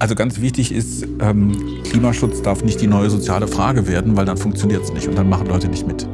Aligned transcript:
Also 0.00 0.14
ganz 0.14 0.40
wichtig 0.40 0.72
ist, 0.72 1.06
ähm, 1.20 1.82
Klimaschutz 1.84 2.40
darf 2.40 2.64
nicht 2.64 2.80
die 2.80 2.86
neue 2.86 3.10
soziale 3.10 3.46
Frage 3.46 3.86
werden, 3.86 4.16
weil 4.16 4.24
dann 4.24 4.38
funktioniert 4.38 4.82
es 4.82 4.90
nicht 4.94 5.06
und 5.06 5.14
dann 5.14 5.28
machen 5.28 5.46
Leute 5.46 5.68
nicht 5.68 5.86
mit. 5.86 6.08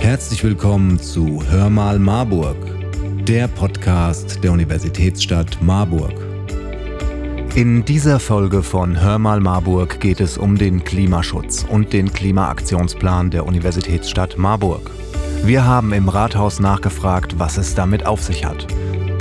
Herzlich 0.00 0.42
willkommen 0.42 0.98
zu 0.98 1.40
Hör 1.48 1.70
mal 1.70 2.00
Marburg, 2.00 2.56
der 3.28 3.46
Podcast 3.46 4.42
der 4.42 4.50
Universitätsstadt 4.50 5.62
Marburg. 5.62 6.14
In 7.54 7.84
dieser 7.84 8.18
Folge 8.18 8.64
von 8.64 9.00
Hör 9.00 9.20
mal 9.20 9.38
Marburg 9.38 10.00
geht 10.00 10.20
es 10.20 10.36
um 10.36 10.58
den 10.58 10.82
Klimaschutz 10.82 11.64
und 11.70 11.92
den 11.92 12.12
Klimaaktionsplan 12.12 13.30
der 13.30 13.46
Universitätsstadt 13.46 14.36
Marburg. 14.36 14.90
Wir 15.44 15.64
haben 15.64 15.92
im 15.92 16.08
Rathaus 16.08 16.58
nachgefragt, 16.58 17.38
was 17.38 17.56
es 17.56 17.76
damit 17.76 18.04
auf 18.04 18.20
sich 18.20 18.44
hat. 18.44 18.66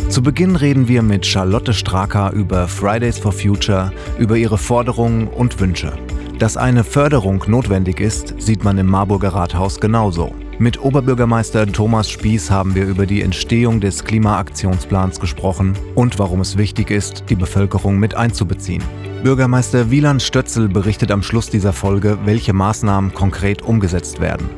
Zu 0.09 0.23
Beginn 0.23 0.55
reden 0.55 0.87
wir 0.87 1.03
mit 1.03 1.23
Charlotte 1.23 1.71
Straker 1.71 2.31
über 2.33 2.67
Fridays 2.67 3.19
for 3.19 3.31
Future, 3.31 3.93
über 4.17 4.37
ihre 4.37 4.57
Forderungen 4.57 5.27
und 5.27 5.59
Wünsche. 5.59 5.93
Dass 6.39 6.57
eine 6.57 6.83
Förderung 6.83 7.43
notwendig 7.45 7.99
ist, 7.99 8.33
sieht 8.39 8.63
man 8.63 8.79
im 8.79 8.87
Marburger 8.87 9.29
Rathaus 9.29 9.79
genauso. 9.79 10.33
Mit 10.57 10.81
Oberbürgermeister 10.81 11.67
Thomas 11.67 12.09
Spieß 12.09 12.49
haben 12.49 12.73
wir 12.73 12.87
über 12.87 13.05
die 13.05 13.21
Entstehung 13.21 13.81
des 13.81 14.03
Klimaaktionsplans 14.03 15.19
gesprochen 15.19 15.77
und 15.93 16.17
warum 16.17 16.41
es 16.41 16.57
wichtig 16.57 16.89
ist, 16.89 17.25
die 17.29 17.35
Bevölkerung 17.35 17.99
mit 17.99 18.15
einzubeziehen. 18.15 18.83
Bürgermeister 19.21 19.91
Wieland 19.91 20.23
Stötzel 20.23 20.69
berichtet 20.69 21.11
am 21.11 21.21
Schluss 21.21 21.51
dieser 21.51 21.71
Folge, 21.71 22.17
welche 22.25 22.53
Maßnahmen 22.53 23.13
konkret 23.13 23.61
umgesetzt 23.61 24.19
werden. 24.19 24.49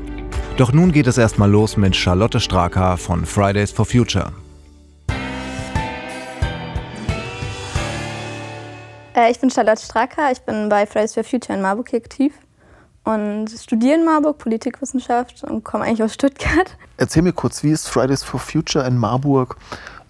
Doch 0.55 0.71
nun 0.71 0.93
geht 0.93 1.07
es 1.07 1.17
erstmal 1.17 1.51
los 1.51 1.75
mit 1.75 1.93
Charlotte 1.93 2.39
Straker 2.39 2.95
von 2.95 3.25
Fridays 3.25 3.71
for 3.71 3.85
Future. 3.85 4.31
Ich 9.29 9.39
bin 9.39 9.49
Charlotte 9.49 9.81
Stracker, 9.81 10.31
ich 10.31 10.41
bin 10.41 10.69
bei 10.69 10.85
Fridays 10.85 11.13
for 11.13 11.23
Future 11.23 11.57
in 11.57 11.61
Marburg 11.61 11.93
aktiv 11.93 12.33
und 13.03 13.49
studiere 13.49 13.95
in 13.95 14.05
Marburg 14.05 14.37
Politikwissenschaft 14.37 15.43
und 15.43 15.63
komme 15.63 15.85
eigentlich 15.85 16.03
aus 16.03 16.13
Stuttgart. 16.13 16.77
Erzähl 16.97 17.23
mir 17.23 17.33
kurz, 17.33 17.63
wie 17.63 17.71
ist 17.71 17.87
Fridays 17.87 18.23
for 18.23 18.39
Future 18.39 18.85
in 18.85 18.97
Marburg 18.97 19.57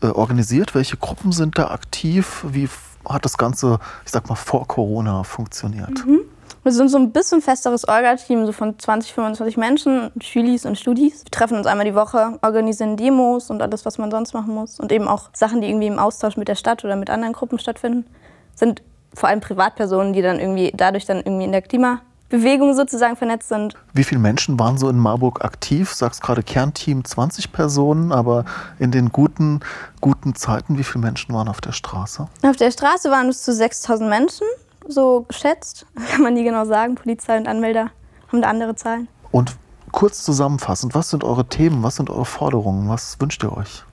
äh, 0.02 0.08
organisiert? 0.08 0.76
Welche 0.76 0.98
Gruppen 0.98 1.32
sind 1.32 1.58
da 1.58 1.72
aktiv? 1.72 2.46
Wie 2.48 2.70
hat 3.08 3.26
das 3.26 3.38
Ganze, 3.38 3.80
ich 4.06 4.12
sag 4.12 4.28
mal, 4.30 4.36
vor 4.36 4.68
Corona 4.68 5.24
funktioniert? 5.24 6.06
Mhm. 6.06 6.22
Wir 6.64 6.72
sind 6.72 6.90
so 6.90 6.98
ein 6.98 7.12
bisschen 7.12 7.42
festeres 7.42 7.88
Orga-Team, 7.88 8.46
so 8.46 8.52
von 8.52 8.78
20, 8.78 9.14
25 9.14 9.58
Menschen, 9.58 10.12
Schülis 10.22 10.64
und 10.66 10.78
Studis. 10.78 11.24
Wir 11.24 11.32
treffen 11.32 11.58
uns 11.58 11.66
einmal 11.66 11.88
die 11.88 11.96
Woche, 11.96 12.38
organisieren 12.44 12.98
Demos 12.98 13.50
und 13.50 13.64
alles, 13.64 13.84
was 13.84 13.98
man 13.98 14.12
sonst 14.12 14.34
machen 14.34 14.54
muss. 14.54 14.80
Und 14.80 14.92
eben 14.92 15.08
auch 15.08 15.32
Sachen, 15.34 15.62
die 15.62 15.70
irgendwie 15.70 15.88
im 15.88 15.98
Austausch 15.98 16.38
mit 16.38 16.48
der 16.48 16.56
Stadt 16.56 16.86
oder 16.86 16.96
mit 16.98 17.10
anderen 17.10 17.34
Gruppen 17.34 17.58
stattfinden. 17.58 18.06
Sind 18.54 18.84
vor 19.14 19.30
allem 19.30 19.42
Privatpersonen, 19.42 20.14
die 20.14 20.22
dann 20.22 20.40
irgendwie 20.40 20.72
dadurch 20.76 21.06
dann 21.06 21.18
irgendwie 21.18 21.46
in 21.46 21.52
der 21.52 21.62
Klimabewegung 21.62 22.74
sozusagen 22.74 23.16
vernetzt 23.16 23.50
sind. 23.50 23.76
Wie 23.94 24.04
viele 24.04 24.22
Menschen 24.22 24.60
waren 24.60 24.78
so 24.78 24.90
in 24.90 24.98
Marburg 24.98 25.44
aktiv? 25.44 25.94
Sagst 25.94 26.22
gerade 26.22 26.44
Kernteam 26.44 27.04
20 27.04 27.52
Personen, 27.52 28.12
aber 28.12 28.46
in 28.80 28.92
den 28.92 29.12
guten, 29.12 29.60
guten 30.00 30.36
Zeiten, 30.36 30.78
wie 30.78 30.84
viele 30.84 31.04
Menschen 31.04 31.34
waren 31.34 31.48
auf 31.48 31.62
der 31.62 31.74
Straße? 31.74 32.28
Auf 32.44 32.56
der 32.56 32.72
Straße 32.72 33.12
waren 33.12 33.30
es 33.30 33.44
zu 33.44 33.54
6000 33.54 34.10
Menschen, 34.10 34.48
so 34.88 35.26
geschätzt. 35.28 35.86
Kann 36.12 36.22
man 36.22 36.34
nie 36.34 36.44
genau 36.44 36.66
sagen. 36.66 36.96
Polizei 36.96 37.38
und 37.38 37.48
Anmelder 37.48 37.90
haben 38.32 38.42
da 38.42 38.50
andere 38.50 38.76
Zahlen. 38.76 39.08
Und 39.32 39.56
kurz 39.92 40.24
zusammenfassend, 40.24 40.96
was 40.96 41.10
sind 41.10 41.24
eure 41.24 41.46
Themen, 41.46 41.84
was 41.84 41.98
sind 41.98 42.10
eure 42.10 42.26
Forderungen, 42.26 42.90
was 42.90 43.20
wünscht 43.20 43.44
ihr 43.44 43.56
euch? 43.56 43.84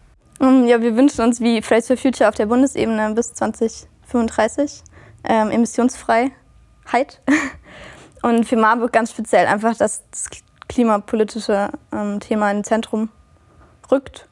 Ja, 0.40 0.80
wir 0.80 0.94
wünschen 0.94 1.22
uns 1.22 1.40
wie 1.40 1.60
Fridays 1.62 1.88
for 1.88 1.96
Future 1.96 2.28
auf 2.28 2.36
der 2.36 2.46
Bundesebene 2.46 3.12
bis 3.14 3.34
2035 3.34 4.84
ähm, 5.24 5.50
Emissionsfreiheit. 5.50 6.32
Und 8.22 8.44
für 8.44 8.56
Marburg 8.56 8.92
ganz 8.92 9.10
speziell 9.12 9.46
einfach, 9.46 9.76
dass 9.76 10.02
das 10.10 10.28
klimapolitische 10.68 11.70
ähm, 11.92 12.20
Thema 12.20 12.50
ins 12.50 12.68
Zentrum 12.68 13.10
rückt 13.90 14.28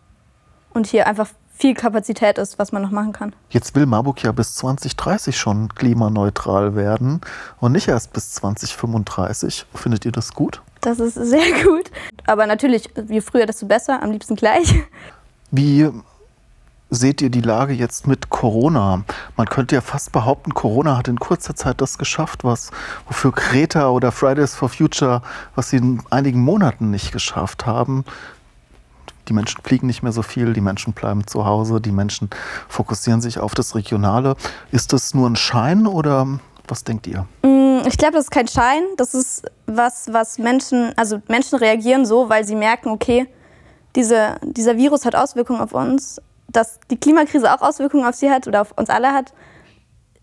und 0.71 0.87
hier 0.87 1.07
einfach 1.07 1.29
viel 1.57 1.75
Kapazität 1.75 2.37
ist, 2.37 2.59
was 2.59 2.73
man 2.73 2.83
noch 2.83 2.91
machen 2.91 3.13
kann. 3.13 3.35
Jetzt 3.49 3.75
will 3.75 3.87
Marburg 3.87 4.23
ja 4.23 4.33
bis 4.33 4.55
2030 4.57 5.39
schon 5.39 5.75
klimaneutral 5.75 6.77
werden 6.77 7.23
und 7.61 7.73
nicht 7.73 7.89
erst 7.89 8.13
bis 8.13 8.33
2035. 8.33 9.65
Findet 9.75 10.05
ihr 10.05 10.13
das 10.13 10.35
gut? 10.35 10.61
Das 10.83 11.01
ist 11.01 11.15
sehr 11.15 11.47
gut. 11.65 11.91
Aber 12.27 12.47
natürlich, 12.47 12.91
je 13.09 13.23
früher, 13.23 13.47
desto 13.47 13.67
besser, 13.67 14.03
am 14.03 14.11
liebsten 14.11 14.37
gleich. 14.37 14.75
Wie 15.51 15.91
seht 16.91 17.21
ihr 17.21 17.31
die 17.31 17.41
Lage 17.41 17.73
jetzt 17.73 18.07
mit 18.07 18.31
Corona? 18.31 19.03
Man 19.37 19.47
könnte 19.49 19.75
ja 19.75 19.81
fast 19.81 20.13
behaupten, 20.13 20.55
Corona 20.55 20.97
hat 20.97 21.09
in 21.09 21.19
kurzer 21.19 21.55
Zeit 21.55 21.81
das 21.81 21.99
geschafft, 21.99 22.45
was 22.45 22.71
wofür 23.07 23.33
Greta 23.33 23.91
oder 23.91 24.13
Fridays 24.13 24.55
for 24.55 24.69
Future, 24.69 25.23
was 25.55 25.71
sie 25.71 25.79
in 25.79 26.03
einigen 26.11 26.41
Monaten 26.41 26.91
nicht 26.91 27.13
geschafft 27.13 27.67
haben. 27.67 28.05
Die 29.29 29.33
Menschen 29.33 29.61
fliegen 29.63 29.89
nicht 29.89 30.03
mehr 30.03 30.13
so 30.13 30.23
viel, 30.23 30.53
die 30.53 30.61
Menschen 30.61 30.93
bleiben 30.93 31.27
zu 31.27 31.45
Hause, 31.45 31.81
die 31.81 31.91
Menschen 31.91 32.31
fokussieren 32.69 33.21
sich 33.21 33.41
auf 33.41 33.55
das 33.55 33.75
Regionale. 33.75 34.37
Ist 34.71 34.93
das 34.93 35.15
nur 35.15 35.29
ein 35.29 35.37
Schein 35.37 35.89
oder 35.89 36.39
was 36.69 36.85
denkt 36.85 37.09
ihr? 37.09 37.27
Mm, 37.43 37.87
ich 37.87 37.99
glaube, 37.99 38.15
das 38.15 38.27
ist 38.27 38.31
kein 38.31 38.47
Schein. 38.47 38.83
Das 38.97 39.15
ist 39.15 39.45
was, 39.67 40.13
was 40.13 40.39
Menschen, 40.39 40.93
also 40.97 41.21
Menschen 41.27 41.59
reagieren 41.59 42.07
so, 42.07 42.29
weil 42.29 42.45
sie 42.45 42.55
merken, 42.55 42.91
okay, 42.91 43.27
diese, 43.97 44.37
dieser 44.43 44.77
Virus 44.77 45.05
hat 45.05 45.17
Auswirkungen 45.17 45.61
auf 45.61 45.73
uns 45.73 46.21
dass 46.49 46.79
die 46.91 46.99
Klimakrise 46.99 47.53
auch 47.53 47.63
Auswirkungen 47.63 48.05
auf 48.05 48.15
sie 48.15 48.31
hat 48.31 48.47
oder 48.47 48.63
auf 48.63 48.73
uns 48.73 48.91
alle 48.91 49.13
hat, 49.13 49.33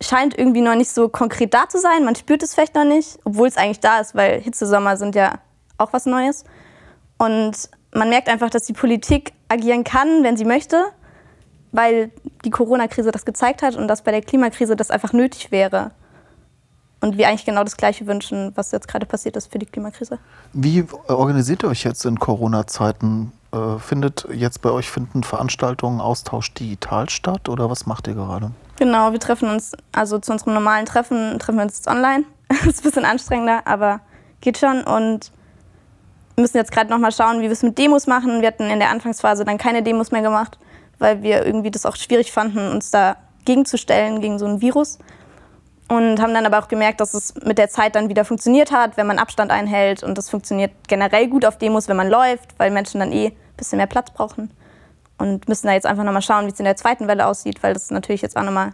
scheint 0.02 0.38
irgendwie 0.38 0.62
noch 0.62 0.76
nicht 0.76 0.92
so 0.92 1.10
konkret 1.10 1.54
da 1.54 1.68
zu 1.70 1.80
sein. 1.80 2.04
Man 2.04 2.16
spürt 2.16 2.44
es 2.44 2.54
vielleicht 2.54 2.76
noch 2.76 2.86
nicht, 2.86 3.20
obwohl 3.24 3.48
es 3.48 3.58
eigentlich 3.58 3.80
da 3.80 4.00
ist, 4.00 4.16
weil 4.16 4.42
Hitzesommer 4.42 4.98
sind 4.98 5.16
ja 5.16 5.40
auch 5.78 5.94
was 5.94 6.06
Neues. 6.06 6.44
Und 7.18 7.70
man 7.94 8.10
merkt 8.10 8.28
einfach, 8.28 8.50
dass 8.50 8.64
die 8.64 8.74
Politik 8.74 9.34
agieren 9.48 9.84
kann, 9.84 10.24
wenn 10.24 10.36
sie 10.36 10.46
möchte, 10.46 10.84
weil 11.72 12.12
die 12.44 12.50
Corona-Krise 12.50 13.12
das 13.12 13.26
gezeigt 13.26 13.62
hat 13.62 13.76
und 13.76 13.88
dass 13.88 14.02
bei 14.02 14.12
der 14.12 14.22
Klimakrise 14.22 14.76
das 14.76 14.92
einfach 14.92 15.14
nötig 15.14 15.52
wäre. 15.52 15.92
Und 17.02 17.18
wir 17.18 17.28
eigentlich 17.28 17.46
genau 17.46 17.64
das 17.64 17.76
Gleiche 17.76 18.08
wünschen, 18.08 18.54
was 18.56 18.72
jetzt 18.72 18.88
gerade 18.88 19.06
passiert 19.06 19.36
ist 19.36 19.52
für 19.52 19.60
die 19.60 19.66
Klimakrise. 19.66 20.20
Wie 20.54 20.86
organisiert 21.08 21.64
ihr 21.64 21.70
euch 21.70 21.84
jetzt 21.84 22.06
in 22.06 22.18
Corona-Zeiten? 22.18 23.34
Äh, 23.54 23.78
findet 23.78 24.28
jetzt 24.34 24.64
bei 24.64 24.72
euch 24.72 24.90
finden 24.90 25.22
Veranstaltungen, 25.22 26.02
Austausch 26.02 26.54
digital 26.56 27.10
statt 27.10 27.50
oder 27.50 27.70
was 27.70 27.86
macht 27.86 28.08
ihr 28.08 28.16
gerade? 28.16 28.52
Genau, 28.78 29.12
wir 29.12 29.20
treffen 29.20 29.48
uns, 29.48 29.74
also 29.92 30.18
zu 30.18 30.32
unserem 30.32 30.56
normalen 30.56 30.88
Treffen 30.88 31.38
treffen 31.38 31.58
wir 31.58 31.64
uns 31.64 31.78
jetzt 31.78 31.88
online. 31.88 32.24
ist 32.50 32.80
ein 32.80 32.84
bisschen 32.84 33.06
anstrengender, 33.06 33.62
aber 33.66 34.00
geht 34.42 34.58
schon 34.58 34.84
und 34.84 35.32
müssen 36.36 36.58
jetzt 36.58 36.72
gerade 36.72 36.90
nochmal 36.90 37.12
schauen, 37.12 37.40
wie 37.40 37.44
wir 37.44 37.52
es 37.52 37.62
mit 37.62 37.78
Demos 37.78 38.08
machen. 38.08 38.42
Wir 38.42 38.48
hatten 38.48 38.64
in 38.64 38.80
der 38.80 38.90
Anfangsphase 38.90 39.46
dann 39.46 39.60
keine 39.60 39.84
Demos 39.84 40.10
mehr 40.10 40.24
gemacht, 40.24 40.58
weil 40.98 41.22
wir 41.22 41.46
irgendwie 41.46 41.70
das 41.70 41.86
auch 41.86 41.96
schwierig 41.96 42.32
fanden, 42.32 42.72
uns 42.72 42.90
da 42.90 43.18
gegenzustellen 43.46 44.20
gegen 44.20 44.40
so 44.40 44.48
ein 44.48 44.62
Virus. 44.62 44.98
Und 45.90 46.20
haben 46.20 46.34
dann 46.34 46.48
aber 46.48 46.58
auch 46.58 46.70
gemerkt, 46.70 47.02
dass 47.02 47.14
es 47.14 47.36
mit 47.44 47.60
der 47.60 47.70
Zeit 47.70 47.94
dann 47.94 48.10
wieder 48.10 48.26
funktioniert 48.26 48.72
hat, 48.72 48.98
wenn 48.98 49.06
man 49.06 49.20
Abstand 49.20 49.52
einhält. 49.52 50.02
Und 50.02 50.18
das 50.18 50.28
funktioniert 50.28 50.72
generell 50.88 51.28
gut 51.28 51.46
auf 51.46 51.60
Demos, 51.60 51.88
wenn 51.88 51.98
man 51.98 52.10
läuft, 52.10 52.58
weil 52.58 52.72
Menschen 52.72 53.00
dann 53.00 53.12
eh 53.12 53.34
bisschen 53.58 53.78
mehr 53.78 53.88
Platz 53.88 54.12
brauchen. 54.12 54.52
Und 55.18 55.48
müssen 55.48 55.68
da 55.68 55.74
jetzt 55.74 55.86
einfach 55.86 56.04
nochmal 56.04 56.22
schauen, 56.22 56.48
wie 56.48 56.52
es 56.52 56.60
in 56.60 56.66
der 56.66 56.76
zweiten 56.76 57.08
Welle 57.08 57.28
aussieht, 57.28 57.62
weil 57.64 57.74
das 57.74 57.92
natürlich 57.92 58.22
jetzt 58.22 58.36
auch 58.36 58.44
nochmal 58.44 58.74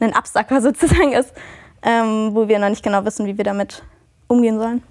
ein 0.00 0.14
Absacker 0.14 0.60
sozusagen 0.62 1.12
ist, 1.12 1.32
ähm, 1.82 2.30
wo 2.32 2.48
wir 2.48 2.58
noch 2.58 2.68
nicht 2.68 2.82
genau 2.82 3.04
wissen, 3.04 3.26
wie 3.26 3.36
wir 3.36 3.44
damit 3.44 3.82
umgehen 4.26 4.58
sollen. 4.58 4.82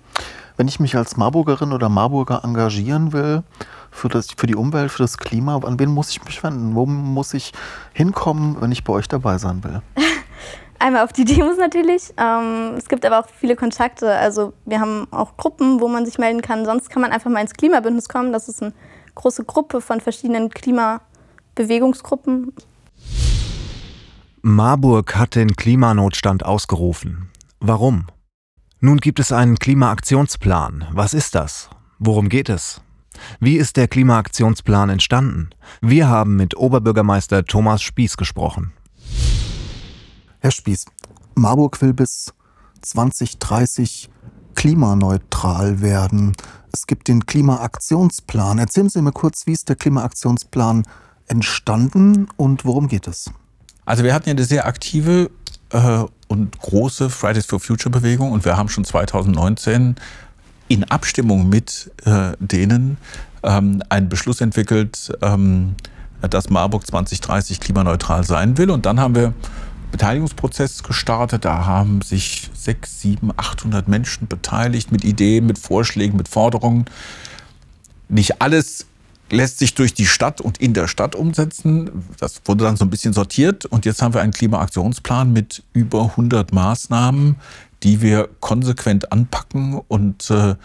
Wenn 0.58 0.68
ich 0.68 0.80
mich 0.80 0.96
als 0.96 1.18
Marburgerin 1.18 1.74
oder 1.74 1.90
Marburger 1.90 2.42
engagieren 2.44 3.12
will 3.12 3.44
für, 3.92 4.08
das, 4.08 4.28
für 4.38 4.48
die 4.48 4.56
Umwelt, 4.56 4.92
für 4.92 5.04
das 5.04 5.18
Klima, 5.18 5.58
an 5.58 5.80
wen 5.80 5.90
muss 5.90 6.10
ich 6.12 6.24
mich 6.24 6.42
wenden? 6.44 6.76
Wo 6.76 6.86
muss 6.86 7.34
ich 7.34 7.52
hinkommen, 7.94 8.62
wenn 8.62 8.72
ich 8.72 8.84
bei 8.86 8.94
euch 8.94 9.10
dabei 9.10 9.38
sein 9.38 9.64
will? 9.64 9.82
Einmal 10.80 11.04
auf 11.04 11.14
die 11.14 11.26
Demos 11.26 11.58
natürlich. 11.58 12.14
Ähm, 12.18 12.76
es 12.78 12.88
gibt 12.88 13.06
aber 13.06 13.20
auch 13.20 13.28
viele 13.28 13.56
Kontakte. 13.56 14.14
Also 14.14 14.54
wir 14.66 14.80
haben 14.80 15.08
auch 15.12 15.36
Gruppen, 15.36 15.82
wo 15.82 15.88
man 15.88 16.06
sich 16.06 16.18
melden 16.20 16.42
kann. 16.42 16.66
Sonst 16.66 16.90
kann 16.90 17.02
man 17.02 17.12
einfach 17.12 17.30
mal 17.30 17.42
ins 17.42 17.54
Klimabündnis 17.54 18.08
kommen. 18.08 18.32
Das 18.32 18.48
ist 18.48 18.62
ein 18.62 18.74
große 19.16 19.46
Gruppe 19.46 19.82
von 19.82 20.02
verschiedenen 20.02 20.50
Klimabewegungsgruppen. 20.50 22.54
Marburg 24.42 25.16
hat 25.16 25.36
den 25.36 25.56
Klimanotstand 25.56 26.46
ausgerufen. 26.46 27.30
Warum? 27.60 28.08
Nun 28.80 28.98
gibt 28.98 29.20
es 29.20 29.32
einen 29.32 29.58
Klimaaktionsplan. 29.58 30.88
Was 30.92 31.16
ist 31.16 31.34
das? 31.34 31.70
Worum 31.98 32.30
geht 32.30 32.50
es? 32.50 32.82
Wie 33.40 33.58
ist 33.58 33.78
der 33.78 33.88
Klimaaktionsplan 33.88 34.90
entstanden? 34.90 35.50
Wir 35.82 36.08
haben 36.08 36.36
mit 36.36 36.56
Oberbürgermeister 36.56 37.46
Thomas 37.46 37.82
Spieß 37.82 38.18
gesprochen. 38.18 38.74
Herr 40.40 40.52
Spieß, 40.52 40.86
Marburg 41.34 41.82
will 41.82 41.94
bis 41.94 42.34
2030 42.82 44.10
klimaneutral 44.54 45.82
werden. 45.82 46.34
Es 46.76 46.88
gibt 46.88 47.08
den 47.08 47.26
Klimaaktionsplan. 47.26 48.60
Erzählen 48.60 48.90
Sie 48.90 49.02
mir 49.02 49.14
kurz, 49.14 49.48
wie 49.48 49.54
ist 49.54 49.70
der 49.70 49.78
Klimaaktionsplan 49.78 50.84
entstanden 51.26 52.28
und 52.36 52.66
worum 52.66 52.90
geht 52.90 53.08
es? 53.08 53.32
Also 53.86 54.04
wir 54.04 54.14
hatten 54.14 54.28
ja 54.28 54.34
eine 54.34 54.44
sehr 54.44 54.68
aktive 54.68 55.32
äh, 55.70 56.04
und 56.28 56.60
große 56.60 57.10
Fridays 57.10 57.46
for 57.46 57.62
Future 57.62 57.90
Bewegung 57.90 58.34
und 58.34 58.44
wir 58.44 58.58
haben 58.58 58.68
schon 58.68 58.84
2019 58.84 59.96
in 60.68 60.84
Abstimmung 60.84 61.48
mit 61.48 61.92
äh, 62.04 62.34
denen 62.40 62.98
ähm, 63.44 63.82
einen 63.88 64.10
Beschluss 64.10 64.42
entwickelt, 64.42 65.18
ähm, 65.22 65.76
dass 66.30 66.50
Marburg 66.50 66.86
2030 66.86 67.62
klimaneutral 67.62 68.26
sein 68.26 68.58
will. 68.58 68.70
Und 68.70 68.86
dann 68.86 69.00
haben 69.00 69.16
wir 69.16 69.34
Beteiligungsprozess 69.96 70.84
gestartet. 70.84 71.46
Da 71.46 71.66
haben 71.66 72.02
sich 72.02 72.50
sechs, 72.54 73.00
sieben, 73.00 73.32
800 73.38 73.88
Menschen 73.88 74.28
beteiligt 74.28 74.92
mit 74.92 75.06
Ideen, 75.06 75.46
mit 75.46 75.58
Vorschlägen, 75.58 76.18
mit 76.18 76.28
Forderungen. 76.28 76.84
Nicht 78.10 78.42
alles 78.42 78.88
lässt 79.30 79.58
sich 79.60 79.74
durch 79.74 79.94
die 79.94 80.06
Stadt 80.06 80.42
und 80.42 80.58
in 80.58 80.74
der 80.74 80.90
Stadt 80.90 81.16
umsetzen. 81.16 82.04
Das 82.20 82.42
wurde 82.44 82.66
dann 82.66 82.76
so 82.76 82.84
ein 82.84 82.90
bisschen 82.90 83.14
sortiert. 83.14 83.66
Und 83.66 83.86
jetzt 83.86 84.02
haben 84.02 84.14
wir 84.14 84.20
einen 84.20 84.34
Klimaaktionsplan 84.34 85.32
mit 85.32 85.64
über 85.72 86.02
100 86.02 86.52
Maßnahmen, 86.52 87.38
die 87.84 88.02
wir 88.02 88.28
konsequent 88.42 89.14
anpacken 89.14 89.80
und 89.88 90.30
äh, 90.30 90.56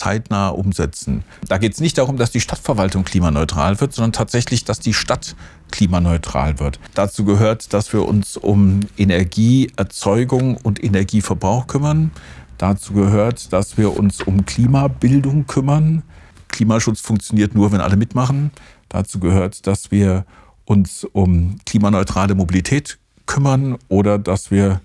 zeitnah 0.00 0.48
umsetzen. 0.48 1.24
Da 1.46 1.58
geht 1.58 1.74
es 1.74 1.80
nicht 1.80 1.98
darum, 1.98 2.16
dass 2.16 2.30
die 2.30 2.40
Stadtverwaltung 2.40 3.04
klimaneutral 3.04 3.80
wird, 3.80 3.92
sondern 3.92 4.12
tatsächlich, 4.12 4.64
dass 4.64 4.80
die 4.80 4.94
Stadt 4.94 5.36
klimaneutral 5.70 6.58
wird. 6.58 6.80
Dazu 6.94 7.26
gehört, 7.26 7.74
dass 7.74 7.92
wir 7.92 8.08
uns 8.08 8.38
um 8.38 8.80
Energieerzeugung 8.96 10.56
und 10.56 10.82
Energieverbrauch 10.82 11.66
kümmern. 11.66 12.12
Dazu 12.56 12.94
gehört, 12.94 13.52
dass 13.52 13.76
wir 13.76 13.94
uns 13.94 14.22
um 14.22 14.46
Klimabildung 14.46 15.46
kümmern. 15.46 16.02
Klimaschutz 16.48 17.00
funktioniert 17.00 17.54
nur, 17.54 17.70
wenn 17.70 17.82
alle 17.82 17.96
mitmachen. 17.96 18.52
Dazu 18.88 19.20
gehört, 19.20 19.66
dass 19.66 19.90
wir 19.90 20.24
uns 20.64 21.04
um 21.12 21.58
klimaneutrale 21.66 22.34
Mobilität 22.34 22.98
kümmern 23.26 23.76
oder 23.88 24.18
dass 24.18 24.50
wir 24.50 24.80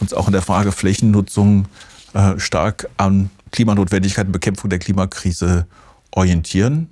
uns 0.00 0.12
auch 0.12 0.26
in 0.26 0.32
der 0.32 0.42
Frage 0.42 0.70
Flächennutzung 0.70 1.64
äh, 2.12 2.38
stark 2.38 2.88
an 2.98 3.30
Klimanotwendigkeit 3.52 4.26
und 4.26 4.32
Bekämpfung 4.32 4.70
der 4.70 4.78
Klimakrise 4.78 5.66
orientieren. 6.12 6.88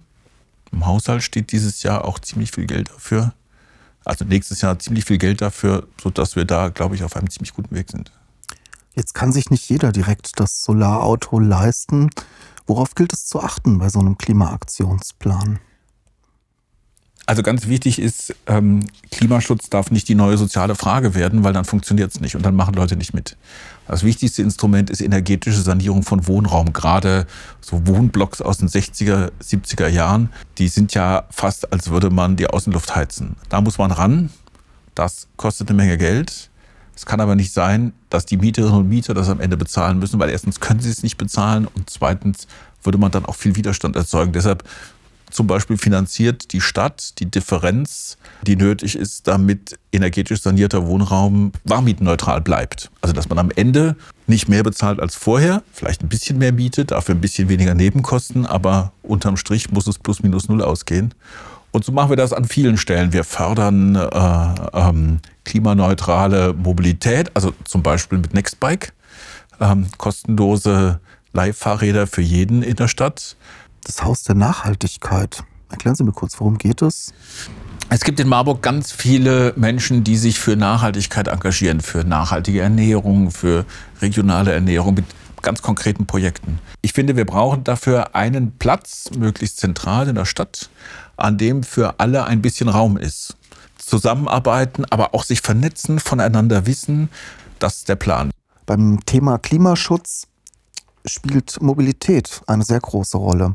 Im 0.73 0.87
Haushalt 0.87 1.23
steht 1.23 1.53
dieses 1.53 1.83
Jahr 1.83 2.05
auch 2.05 2.19
ziemlich 2.19 2.51
viel 2.51 2.67
Geld 2.67 2.91
dafür. 2.91 3.33
Also 4.05 4.25
nächstes 4.25 4.61
Jahr 4.61 4.79
ziemlich 4.79 5.05
viel 5.05 5.19
Geld 5.19 5.41
dafür, 5.41 5.87
sodass 6.03 6.37
wir 6.37 6.45
da, 6.45 6.69
glaube 6.69 6.95
ich, 6.95 7.05
auf 7.05 7.17
einem 7.17 7.31
ziemlich 7.31 7.55
guten 7.55 7.75
Weg 7.75 7.91
sind. 7.91 8.13
Jetzt 8.95 9.15
kann 9.15 9.33
sich 9.33 9.51
nicht 9.51 9.69
jeder 9.69 9.93
direkt 9.93 10.41
das 10.41 10.63
Solarauto 10.63 11.39
leisten. 11.39 12.11
Worauf 12.67 12.95
gilt 12.95 13.13
es 13.13 13.27
zu 13.27 13.41
achten 13.41 13.79
bei 13.79 13.89
so 13.89 14.01
einem 14.01 14.19
Klimaaktionsplan? 14.19 15.61
Also 17.29 17.43
ganz 17.43 17.69
wichtig 17.69 17.99
ist, 17.99 18.35
ähm, 18.47 18.87
Klimaschutz 19.11 19.69
darf 19.69 19.91
nicht 19.91 20.09
die 20.09 20.15
neue 20.15 20.39
soziale 20.39 20.75
Frage 20.75 21.15
werden, 21.15 21.45
weil 21.45 21.53
dann 21.53 21.67
funktioniert 21.67 22.11
es 22.11 22.23
nicht 22.23 22.37
und 22.37 22.43
dann 22.47 22.57
machen 22.57 22.73
Leute 22.73 22.97
nicht 22.97 23.13
mit. 23.13 23.37
Das 23.87 24.03
wichtigste 24.03 24.41
Instrument 24.41 24.89
ist 24.89 25.03
energetische 25.03 25.61
Sanierung 25.61 26.05
von 26.05 26.27
Wohnraum. 26.27 26.73
Gerade 26.73 27.27
so 27.61 27.87
Wohnblocks 27.87 28.41
aus 28.41 28.57
den 28.57 28.69
60er, 28.71 29.31
70er 29.43 29.89
Jahren, 29.89 30.31
die 30.57 30.69
sind 30.69 30.95
ja 30.95 31.25
fast, 31.29 31.71
als 31.71 31.91
würde 31.91 32.09
man 32.09 32.37
die 32.37 32.47
Außenluft 32.47 32.97
heizen. 32.97 33.37
Da 33.51 33.61
muss 33.61 33.77
man 33.77 33.91
ran. 33.91 34.31
Das 34.95 35.29
kostet 35.37 35.69
eine 35.69 35.77
Menge 35.77 35.99
Geld. 35.99 36.49
Es 36.97 37.05
kann 37.05 37.21
aber 37.21 37.35
nicht 37.35 37.53
sein, 37.53 37.93
dass 38.09 38.25
die 38.25 38.39
Mieterinnen 38.39 38.75
und 38.75 38.89
Mieter 38.89 39.13
das 39.13 39.29
am 39.29 39.41
Ende 39.41 39.59
bezahlen 39.59 39.99
müssen, 39.99 40.19
weil 40.19 40.31
erstens 40.31 40.61
können 40.61 40.81
sie 40.81 40.91
es 40.91 41.03
nicht 41.03 41.19
bezahlen 41.19 41.67
und 41.67 41.91
zweitens 41.91 42.47
würde 42.83 42.97
man 42.97 43.11
dann 43.11 43.27
auch 43.27 43.35
viel 43.35 43.55
Widerstand 43.55 43.97
erzeugen. 43.97 44.33
Deshalb 44.33 44.65
zum 45.31 45.47
Beispiel 45.47 45.77
finanziert 45.77 46.53
die 46.53 46.61
Stadt 46.61 47.19
die 47.19 47.31
Differenz, 47.31 48.17
die 48.43 48.57
nötig 48.57 48.97
ist, 48.97 49.27
damit 49.29 49.79
energetisch 49.93 50.43
sanierter 50.43 50.87
Wohnraum 50.87 51.53
warmmietneutral 51.65 52.41
bleibt. 52.41 52.91
Also 53.01 53.13
dass 53.13 53.29
man 53.29 53.39
am 53.39 53.51
Ende 53.55 53.97
nicht 54.27 54.49
mehr 54.49 54.63
bezahlt 54.63 55.01
als 55.01 55.15
vorher, 55.15 55.63
vielleicht 55.73 56.03
ein 56.03 56.09
bisschen 56.09 56.39
mehr 56.39 56.53
Miete, 56.53 56.85
dafür 56.85 57.15
ein 57.15 57.21
bisschen 57.21 57.49
weniger 57.49 57.75
Nebenkosten, 57.75 58.47
aber 58.47 58.93
unterm 59.03 59.37
Strich 59.37 59.71
muss 59.71 59.87
es 59.87 59.99
plus 59.99 60.23
minus 60.23 60.49
null 60.49 60.63
ausgehen. 60.63 61.15
Und 61.71 61.85
so 61.85 61.93
machen 61.93 62.11
wir 62.11 62.17
das 62.17 62.33
an 62.33 62.47
vielen 62.47 62.79
Stellen. 62.79 63.13
Wir 63.13 63.25
fördern 63.25 63.95
äh, 63.95 64.55
ähm, 64.73 65.21
klimaneutrale 65.45 66.55
Mobilität, 66.55 67.31
also 67.35 67.53
zum 67.65 67.83
Beispiel 67.83 68.19
mit 68.19 68.35
Nextbike, 68.35 68.93
ähm, 69.61 69.87
kostenlose 69.99 71.01
Leihfahrräder 71.33 72.07
für 72.07 72.23
jeden 72.23 72.63
in 72.63 72.77
der 72.77 72.89
Stadt 72.89 73.37
das 73.89 74.05
Haus 74.05 74.23
der 74.23 74.35
Nachhaltigkeit. 74.35 75.43
Erklären 75.71 75.97
Sie 75.97 76.05
mir 76.05 76.13
kurz, 76.13 76.39
worum 76.39 76.59
geht 76.59 76.83
es? 76.83 77.13
Es 77.89 78.05
gibt 78.05 78.21
in 78.21 78.29
Marburg 78.29 78.63
ganz 78.63 78.93
viele 78.93 79.55
Menschen, 79.57 80.05
die 80.05 80.19
sich 80.19 80.39
für 80.39 80.57
Nachhaltigkeit 80.57 81.27
engagieren, 81.27 81.81
für 81.81 82.05
nachhaltige 82.05 82.61
Ernährung, 82.61 83.31
für 83.31 83.65
regionale 84.03 84.53
Ernährung 84.53 84.95
mit 84.95 85.07
ganz 85.41 85.63
konkreten 85.63 86.05
Projekten. 86.05 86.59
Ich 86.83 86.93
finde, 86.93 87.17
wir 87.17 87.25
brauchen 87.25 87.65
dafür 87.65 88.15
einen 88.15 88.59
Platz, 88.59 89.11
möglichst 89.17 89.59
zentral 89.59 90.09
in 90.09 90.17
der 90.17 90.27
Stadt, 90.27 90.69
an 91.17 91.39
dem 91.39 91.63
für 91.63 91.99
alle 91.99 92.25
ein 92.25 92.43
bisschen 92.43 92.69
Raum 92.69 92.99
ist. 92.99 93.37
Zusammenarbeiten, 93.79 94.85
aber 94.85 95.15
auch 95.15 95.25
sich 95.25 95.41
vernetzen, 95.41 95.99
voneinander 95.99 96.67
wissen, 96.67 97.09
das 97.59 97.79
ist 97.79 97.89
der 97.89 97.97
Plan. 97.97 98.31
Beim 98.67 99.01
Thema 99.07 99.39
Klimaschutz 99.39 100.27
spielt 101.09 101.61
Mobilität 101.61 102.43
eine 102.47 102.65
sehr 102.65 102.81
große 102.81 103.17
Rolle. 103.17 103.55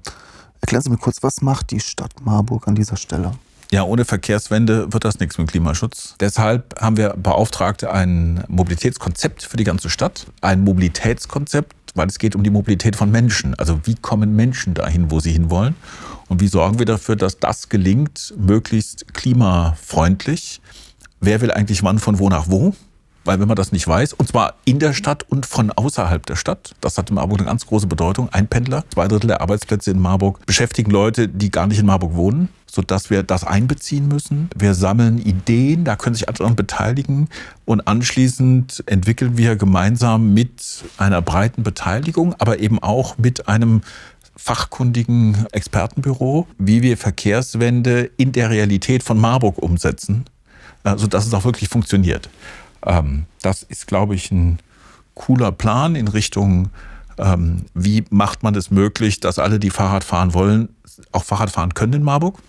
Erklären 0.61 0.83
Sie 0.83 0.89
mir 0.89 0.97
kurz, 0.97 1.21
was 1.23 1.41
macht 1.41 1.71
die 1.71 1.79
Stadt 1.79 2.13
Marburg 2.23 2.67
an 2.67 2.75
dieser 2.75 2.97
Stelle? 2.97 3.31
Ja, 3.71 3.83
ohne 3.83 4.05
Verkehrswende 4.05 4.93
wird 4.93 5.03
das 5.03 5.19
nichts 5.19 5.37
mit 5.37 5.47
Klimaschutz. 5.49 6.15
Deshalb 6.19 6.79
haben 6.79 6.95
wir 6.95 7.15
beauftragt 7.17 7.83
ein 7.83 8.43
Mobilitätskonzept 8.47 9.43
für 9.43 9.57
die 9.57 9.63
ganze 9.63 9.89
Stadt. 9.89 10.27
Ein 10.41 10.61
Mobilitätskonzept, 10.61 11.73
weil 11.95 12.07
es 12.07 12.19
geht 12.19 12.35
um 12.35 12.43
die 12.43 12.51
Mobilität 12.51 12.95
von 12.95 13.09
Menschen. 13.09 13.55
Also 13.55 13.79
wie 13.85 13.95
kommen 13.95 14.35
Menschen 14.35 14.75
dahin, 14.75 15.09
wo 15.09 15.19
sie 15.19 15.31
hinwollen? 15.31 15.75
Und 16.29 16.39
wie 16.39 16.47
sorgen 16.47 16.77
wir 16.77 16.85
dafür, 16.85 17.15
dass 17.15 17.39
das 17.39 17.69
gelingt, 17.69 18.33
möglichst 18.37 19.13
klimafreundlich? 19.13 20.61
Wer 21.19 21.41
will 21.41 21.51
eigentlich 21.51 21.83
wann 21.83 21.99
von 21.99 22.19
wo 22.19 22.29
nach 22.29 22.49
wo? 22.49 22.73
Weil 23.25 23.39
wenn 23.39 23.47
man 23.47 23.55
das 23.55 23.71
nicht 23.71 23.87
weiß, 23.87 24.13
und 24.13 24.27
zwar 24.27 24.55
in 24.65 24.79
der 24.79 24.93
Stadt 24.93 25.23
und 25.29 25.45
von 25.45 25.71
außerhalb 25.71 26.25
der 26.25 26.35
Stadt, 26.35 26.75
das 26.81 26.97
hat 26.97 27.09
in 27.09 27.15
Marburg 27.15 27.39
eine 27.39 27.47
ganz 27.47 27.65
große 27.65 27.87
Bedeutung. 27.87 28.29
Ein 28.31 28.47
Pendler, 28.47 28.83
zwei 28.93 29.07
Drittel 29.07 29.27
der 29.27 29.41
Arbeitsplätze 29.41 29.91
in 29.91 29.99
Marburg 29.99 30.45
beschäftigen 30.45 30.91
Leute, 30.91 31.29
die 31.29 31.49
gar 31.49 31.67
nicht 31.67 31.79
in 31.79 31.85
Marburg 31.85 32.15
wohnen, 32.15 32.49
sodass 32.69 33.09
wir 33.09 33.23
das 33.23 33.45
einbeziehen 33.45 34.07
müssen. 34.07 34.49
Wir 34.55 34.73
sammeln 34.73 35.19
Ideen, 35.19 35.85
da 35.85 35.95
können 35.95 36.15
sich 36.15 36.25
daran 36.25 36.55
beteiligen 36.55 37.29
und 37.65 37.87
anschließend 37.87 38.83
entwickeln 38.87 39.37
wir 39.37 39.55
gemeinsam 39.55 40.33
mit 40.33 40.83
einer 40.97 41.21
breiten 41.21 41.63
Beteiligung, 41.63 42.35
aber 42.39 42.59
eben 42.59 42.79
auch 42.79 43.17
mit 43.17 43.47
einem 43.47 43.81
fachkundigen 44.35 45.45
Expertenbüro, 45.51 46.47
wie 46.57 46.81
wir 46.81 46.97
Verkehrswende 46.97 48.09
in 48.17 48.31
der 48.31 48.49
Realität 48.49 49.03
von 49.03 49.19
Marburg 49.19 49.59
umsetzen, 49.59 50.25
äh, 50.83 50.97
sodass 50.97 51.27
es 51.27 51.33
auch 51.33 51.45
wirklich 51.45 51.69
funktioniert. 51.69 52.29
Ähm, 52.85 53.25
das 53.41 53.63
ist, 53.63 53.87
glaube 53.87 54.15
ich, 54.15 54.31
ein 54.31 54.59
cooler 55.15 55.51
Plan 55.51 55.95
in 55.95 56.07
Richtung, 56.07 56.69
ähm, 57.17 57.65
wie 57.73 58.05
macht 58.09 58.43
man 58.43 58.55
es 58.55 58.71
möglich, 58.71 59.19
dass 59.19 59.39
alle, 59.39 59.59
die 59.59 59.69
Fahrrad 59.69 60.03
fahren 60.03 60.33
wollen, 60.33 60.69
auch 61.11 61.23
Fahrrad 61.23 61.51
fahren 61.51 61.73
können 61.73 61.93
in 61.93 62.03
Marburg. 62.03 62.39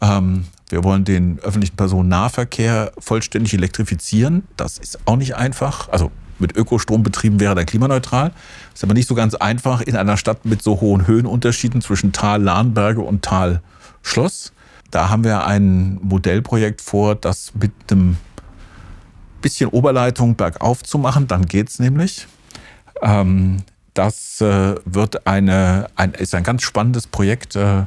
Ähm, 0.00 0.46
wir 0.68 0.84
wollen 0.84 1.04
den 1.04 1.38
öffentlichen 1.40 1.76
Personennahverkehr 1.76 2.92
vollständig 2.98 3.54
elektrifizieren. 3.54 4.44
Das 4.56 4.78
ist 4.78 4.98
auch 5.04 5.16
nicht 5.16 5.36
einfach. 5.36 5.88
Also 5.88 6.10
mit 6.38 6.56
Ökostrom 6.56 7.02
betrieben 7.02 7.40
wäre 7.40 7.54
dann 7.54 7.66
klimaneutral. 7.66 8.32
Ist 8.72 8.82
aber 8.82 8.94
nicht 8.94 9.08
so 9.08 9.14
ganz 9.14 9.34
einfach 9.34 9.80
in 9.82 9.96
einer 9.96 10.16
Stadt 10.16 10.44
mit 10.44 10.62
so 10.62 10.80
hohen 10.80 11.06
Höhenunterschieden 11.06 11.82
zwischen 11.82 12.12
Tal 12.12 12.42
Lahnberge 12.42 13.00
und 13.00 13.22
Tal 13.22 13.62
Schloss. 14.02 14.52
Da 14.90 15.08
haben 15.08 15.24
wir 15.24 15.46
ein 15.46 15.98
Modellprojekt 16.02 16.80
vor, 16.80 17.14
das 17.14 17.52
mit 17.54 17.72
einem 17.90 18.16
bisschen 19.40 19.70
Oberleitung 19.70 20.36
bergauf 20.36 20.82
zu 20.82 20.98
machen, 20.98 21.26
dann 21.26 21.46
geht 21.46 21.68
es 21.68 21.78
nämlich. 21.78 22.26
Ähm, 23.02 23.58
das 23.94 24.40
äh, 24.40 24.76
wird 24.84 25.26
eine, 25.26 25.88
ein, 25.96 26.12
ist 26.12 26.34
ein 26.34 26.44
ganz 26.44 26.62
spannendes 26.62 27.06
Projekt. 27.06 27.56
Äh, 27.56 27.80
äh, 27.80 27.86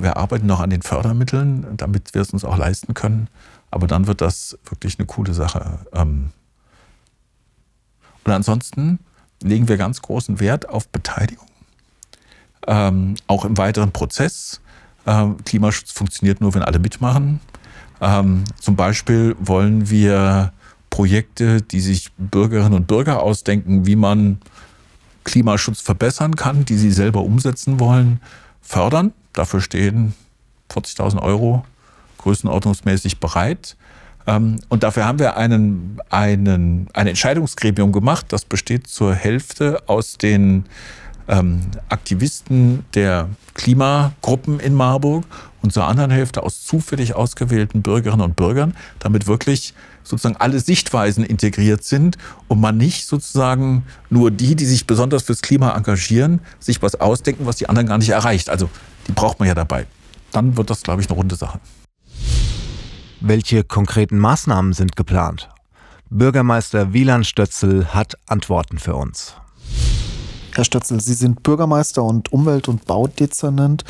wir 0.00 0.16
arbeiten 0.16 0.46
noch 0.46 0.60
an 0.60 0.70
den 0.70 0.82
Fördermitteln, 0.82 1.66
damit 1.76 2.14
wir 2.14 2.22
es 2.22 2.30
uns 2.30 2.44
auch 2.44 2.56
leisten 2.56 2.94
können. 2.94 3.28
Aber 3.70 3.86
dann 3.86 4.06
wird 4.06 4.20
das 4.20 4.58
wirklich 4.64 4.98
eine 4.98 5.06
coole 5.06 5.34
Sache. 5.34 5.80
Ähm, 5.92 6.30
und 8.24 8.32
ansonsten 8.32 8.98
legen 9.42 9.68
wir 9.68 9.76
ganz 9.76 10.00
großen 10.00 10.40
Wert 10.40 10.68
auf 10.68 10.88
Beteiligung, 10.88 11.48
ähm, 12.66 13.16
auch 13.26 13.44
im 13.44 13.58
weiteren 13.58 13.92
Prozess. 13.92 14.60
Ähm, 15.06 15.36
Klimaschutz 15.44 15.92
funktioniert 15.92 16.40
nur, 16.40 16.54
wenn 16.54 16.62
alle 16.62 16.78
mitmachen. 16.78 17.40
Ähm, 18.00 18.44
zum 18.58 18.76
Beispiel 18.76 19.36
wollen 19.38 19.90
wir 19.90 20.52
Projekte, 20.94 21.60
die 21.60 21.80
sich 21.80 22.12
Bürgerinnen 22.18 22.74
und 22.74 22.86
Bürger 22.86 23.20
ausdenken, 23.20 23.84
wie 23.84 23.96
man 23.96 24.38
Klimaschutz 25.24 25.80
verbessern 25.80 26.36
kann, 26.36 26.64
die 26.64 26.76
sie 26.76 26.92
selber 26.92 27.22
umsetzen 27.22 27.80
wollen, 27.80 28.20
fördern. 28.62 29.12
Dafür 29.32 29.60
stehen 29.60 30.14
40.000 30.70 31.20
Euro 31.20 31.64
größenordnungsmäßig 32.18 33.18
bereit. 33.18 33.76
Ähm, 34.28 34.60
und 34.68 34.84
dafür 34.84 35.04
haben 35.04 35.18
wir 35.18 35.36
einen, 35.36 35.98
einen, 36.10 36.86
ein 36.92 37.08
Entscheidungsgremium 37.08 37.90
gemacht, 37.90 38.26
das 38.28 38.44
besteht 38.44 38.86
zur 38.86 39.16
Hälfte 39.16 39.82
aus 39.88 40.16
den 40.16 40.64
ähm, 41.26 41.62
Aktivisten 41.88 42.84
der 42.94 43.30
Klimagruppen 43.54 44.60
in 44.60 44.74
Marburg 44.74 45.24
und 45.60 45.72
zur 45.72 45.86
anderen 45.86 46.12
Hälfte 46.12 46.44
aus 46.44 46.62
zufällig 46.62 47.16
ausgewählten 47.16 47.82
Bürgerinnen 47.82 48.22
und 48.22 48.36
Bürgern, 48.36 48.76
damit 49.00 49.26
wirklich 49.26 49.74
sozusagen 50.04 50.36
alle 50.36 50.60
Sichtweisen 50.60 51.24
integriert 51.24 51.82
sind 51.82 52.16
und 52.46 52.60
man 52.60 52.76
nicht 52.76 53.06
sozusagen 53.06 53.84
nur 54.10 54.30
die, 54.30 54.54
die 54.54 54.66
sich 54.66 54.86
besonders 54.86 55.24
fürs 55.24 55.42
Klima 55.42 55.74
engagieren, 55.74 56.40
sich 56.60 56.82
was 56.82 57.00
ausdenken, 57.00 57.46
was 57.46 57.56
die 57.56 57.68
anderen 57.68 57.88
gar 57.88 57.98
nicht 57.98 58.10
erreicht. 58.10 58.50
Also 58.50 58.70
die 59.08 59.12
braucht 59.12 59.40
man 59.40 59.48
ja 59.48 59.54
dabei. 59.54 59.86
Dann 60.30 60.56
wird 60.56 60.70
das, 60.70 60.82
glaube 60.82 61.02
ich, 61.02 61.08
eine 61.08 61.16
runde 61.16 61.34
Sache. 61.34 61.58
Welche 63.20 63.64
konkreten 63.64 64.18
Maßnahmen 64.18 64.74
sind 64.74 64.96
geplant? 64.96 65.48
Bürgermeister 66.10 66.92
Wieland 66.92 67.26
Stötzel 67.26 67.94
hat 67.94 68.14
Antworten 68.26 68.78
für 68.78 68.94
uns. 68.94 69.34
Herr 70.54 70.64
Stötzel, 70.64 71.00
Sie 71.00 71.14
sind 71.14 71.42
Bürgermeister 71.42 72.02
und 72.04 72.32
Umwelt- 72.32 72.68
und 72.68 72.84
Baudezernent. 72.84 73.84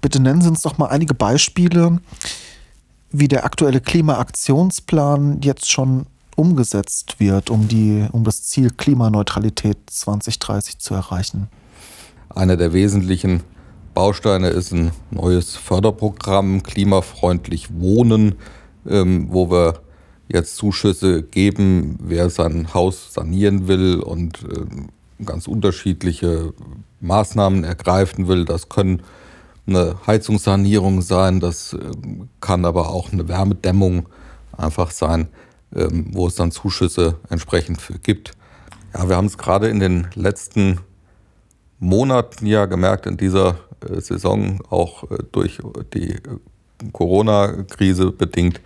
Bitte 0.00 0.20
nennen 0.20 0.40
Sie 0.40 0.48
uns 0.48 0.62
doch 0.62 0.78
mal 0.78 0.86
einige 0.86 1.14
Beispiele, 1.14 1.98
wie 3.10 3.28
der 3.28 3.44
aktuelle 3.44 3.80
Klimaaktionsplan 3.80 5.40
jetzt 5.42 5.70
schon 5.70 6.06
umgesetzt 6.36 7.18
wird, 7.18 7.50
um, 7.50 7.68
die, 7.68 8.06
um 8.12 8.24
das 8.24 8.44
Ziel 8.44 8.70
Klimaneutralität 8.70 9.78
2030 9.86 10.78
zu 10.78 10.94
erreichen. 10.94 11.48
Einer 12.28 12.56
der 12.56 12.72
wesentlichen 12.72 13.42
Bausteine 13.94 14.48
ist 14.50 14.72
ein 14.72 14.92
neues 15.10 15.56
Förderprogramm 15.56 16.62
Klimafreundlich 16.62 17.68
Wohnen 17.80 18.36
ähm, 18.88 19.26
wo 19.30 19.50
wir 19.50 19.80
jetzt 20.28 20.56
Zuschüsse 20.56 21.22
geben, 21.22 21.98
wer 22.02 22.30
sein 22.30 22.74
Haus 22.74 23.14
sanieren 23.14 23.68
will 23.68 24.00
und 24.00 24.44
äh, 24.44 25.24
ganz 25.24 25.46
unterschiedliche 25.48 26.52
Maßnahmen 27.00 27.64
ergreifen 27.64 28.28
will. 28.28 28.44
Das 28.44 28.68
können 28.68 29.02
eine 29.68 29.96
Heizungssanierung 30.06 31.02
sein, 31.02 31.40
das 31.40 31.74
äh, 31.74 31.78
kann 32.40 32.64
aber 32.64 32.88
auch 32.90 33.12
eine 33.12 33.28
Wärmedämmung 33.28 34.08
einfach 34.56 34.90
sein, 34.90 35.28
ähm, 35.74 36.08
wo 36.12 36.26
es 36.26 36.34
dann 36.34 36.50
Zuschüsse 36.50 37.16
entsprechend 37.28 37.80
gibt. 38.02 38.32
Ja, 38.94 39.08
wir 39.08 39.16
haben 39.16 39.26
es 39.26 39.38
gerade 39.38 39.68
in 39.68 39.80
den 39.80 40.08
letzten 40.14 40.80
Monaten 41.78 42.46
ja 42.46 42.66
gemerkt, 42.66 43.06
in 43.06 43.16
dieser 43.16 43.56
äh, 43.88 44.00
Saison 44.00 44.60
auch 44.70 45.10
äh, 45.10 45.18
durch 45.30 45.60
die 45.94 46.16
Corona-Krise 46.92 48.12
bedingt, 48.12 48.60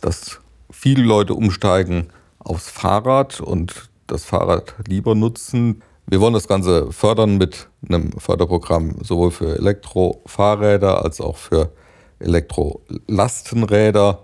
dass 0.00 0.40
viele 0.70 1.02
Leute 1.02 1.34
umsteigen 1.34 2.08
aufs 2.38 2.68
Fahrrad 2.68 3.40
und 3.40 3.88
das 4.06 4.24
Fahrrad 4.24 4.74
lieber 4.86 5.14
nutzen. 5.14 5.82
Wir 6.06 6.20
wollen 6.20 6.34
das 6.34 6.48
Ganze 6.48 6.92
fördern 6.92 7.38
mit 7.38 7.68
einem 7.88 8.12
Förderprogramm 8.12 8.96
sowohl 9.02 9.30
für 9.30 9.56
Elektrofahrräder 9.56 11.02
als 11.02 11.18
auch 11.20 11.38
für 11.38 11.72
Elektrolastenräder, 12.18 14.22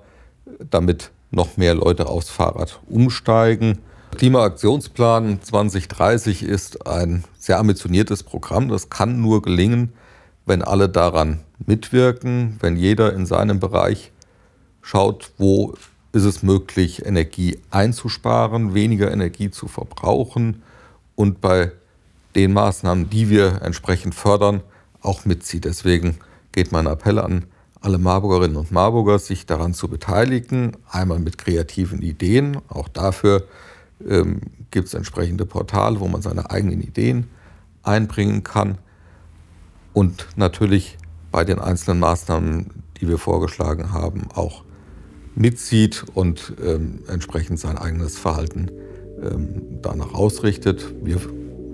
damit 0.69 1.11
noch 1.31 1.57
mehr 1.57 1.75
Leute 1.75 2.07
aufs 2.07 2.29
Fahrrad 2.29 2.81
umsteigen. 2.89 3.79
Klimaaktionsplan 4.17 5.41
2030 5.43 6.43
ist 6.43 6.87
ein 6.87 7.25
sehr 7.39 7.59
ambitioniertes 7.59 8.25
Programm. 8.25 8.69
Das 8.69 8.91
kann 8.91 9.23
nur 9.23 9.41
gelingen, 9.41 9.95
wenn 10.45 10.63
alle 10.63 10.91
daran 10.91 11.41
mitwirken, 11.65 12.59
wenn 12.61 12.77
jeder 12.77 13.15
in 13.15 13.25
seinem 13.25 13.59
Bereich 13.59 14.13
schaut, 14.83 15.33
wo 15.39 15.73
ist 16.13 16.25
es 16.25 16.43
möglich, 16.43 17.07
Energie 17.07 17.59
einzusparen, 17.71 18.75
weniger 18.75 19.11
Energie 19.11 19.51
zu 19.51 19.67
verbrauchen 19.67 20.63
und 21.21 21.43
bei 21.43 21.73
den 22.35 22.55
Maßnahmen, 22.55 23.11
die 23.11 23.29
wir 23.29 23.61
entsprechend 23.61 24.15
fördern, 24.15 24.62
auch 25.03 25.27
mitzieht. 25.27 25.67
Deswegen 25.67 26.17
geht 26.53 26.73
mein 26.73 26.87
Appell 26.87 27.19
an 27.19 27.45
alle 27.83 27.99
Marburgerinnen 27.99 28.57
und 28.57 28.73
Marburger, 28.73 29.19
sich 29.19 29.45
daran 29.45 29.75
zu 29.75 29.89
beteiligen, 29.89 30.79
einmal 30.91 31.19
mit 31.19 31.37
kreativen 31.37 32.00
Ideen. 32.00 32.57
Auch 32.69 32.89
dafür 32.89 33.45
ähm, 34.09 34.41
gibt 34.71 34.89
es 34.89 34.95
entsprechende 34.95 35.45
Portale, 35.45 36.00
wo 36.00 36.09
man 36.09 36.23
seine 36.23 36.50
eigenen 36.50 36.81
Ideen 36.81 37.29
einbringen 37.83 38.43
kann. 38.43 38.79
Und 39.93 40.27
natürlich 40.37 40.97
bei 41.31 41.45
den 41.45 41.59
einzelnen 41.59 42.00
Maßnahmen, 42.00 42.83
die 42.99 43.09
wir 43.09 43.19
vorgeschlagen 43.19 43.93
haben, 43.93 44.29
auch 44.35 44.65
mitzieht 45.35 46.03
und 46.15 46.55
ähm, 46.65 47.00
entsprechend 47.09 47.61
sein 47.61 47.77
eigenes 47.77 48.17
Verhalten 48.17 48.71
danach 49.83 50.15
ausrichtet. 50.15 50.95
Wir 51.03 51.19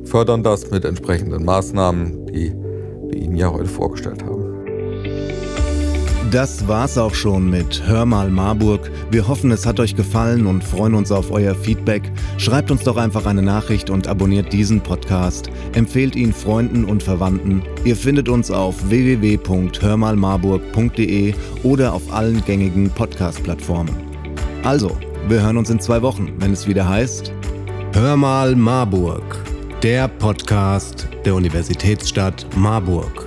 fördern 0.05 0.43
das 0.43 0.71
mit 0.71 0.85
entsprechenden 0.85 1.45
Maßnahmen, 1.45 2.27
die 2.27 2.53
wir 3.09 3.17
Ihnen 3.17 3.37
ja 3.37 3.53
heute 3.53 3.69
vorgestellt 3.69 4.25
haben. 4.25 4.47
Das 6.33 6.67
war's 6.67 6.99
auch 6.99 7.15
schon 7.15 7.49
mit 7.51 7.87
Hör 7.87 8.05
mal 8.05 8.31
Marburg. 8.31 8.91
Wir 9.13 9.29
hoffen, 9.29 9.53
es 9.53 9.65
hat 9.65 9.79
euch 9.79 9.95
gefallen 9.95 10.49
und 10.49 10.65
freuen 10.65 10.95
uns 10.95 11.13
auf 11.13 11.31
euer 11.31 11.55
Feedback. 11.55 12.03
Schreibt 12.37 12.73
uns 12.73 12.83
doch 12.83 12.97
einfach 12.97 13.27
eine 13.27 13.43
Nachricht 13.43 13.91
und 13.91 14.09
abonniert 14.09 14.53
diesen 14.53 14.81
Podcast. 14.81 15.51
Empfehlt 15.75 16.17
ihn 16.17 16.33
Freunden 16.33 16.85
und 16.85 17.05
Verwandten. 17.05 17.63
Ihr 17.85 17.95
findet 17.95 18.29
uns 18.29 18.51
auf 18.51 18.91
www.hörmalmarburg.de 18.91 21.35
oder 21.63 21.95
auf 21.95 22.13
allen 22.13 22.45
gängigen 22.45 22.91
Podcast-Plattformen. 22.91 23.95
Also, 24.65 24.97
wir 25.29 25.43
hören 25.43 25.57
uns 25.57 25.71
in 25.71 25.81
zwei 25.81 26.03
Wochen, 26.03 26.33
wenn 26.39 26.53
es 26.53 26.67
wieder 26.69 26.89
heißt 26.89 27.33
Hör 27.93 28.17
mal 28.17 28.55
Marburg, 28.55 29.45
der 29.83 30.07
Podcast 30.07 31.09
der 31.25 31.35
Universitätsstadt 31.35 32.47
Marburg. 32.57 33.26